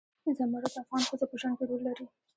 [0.37, 2.05] زمرد د افغان ښځو په ژوند کې رول لري.